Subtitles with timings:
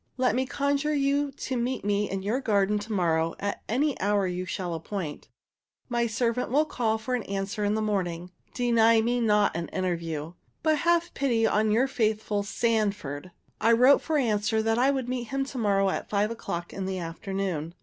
[0.17, 4.25] "Let me conjure you to meet me in your garden to morrow at any hour
[4.25, 5.29] you shall appoint.
[5.89, 8.31] My servant will call for an answer in the morning.
[8.55, 10.33] Deny me not an interview,
[10.63, 13.29] but have pity on your faithful SANFORD."
[13.61, 16.87] I wrote for answer that I would meet him to morrow, at five o'clock in
[16.87, 17.75] the afternoon.